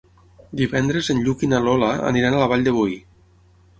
[0.61, 2.97] Divendres en Lluc i na Lola aniran a la Vall de Boí.